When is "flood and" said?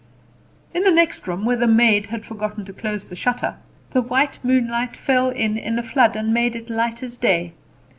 5.83-6.33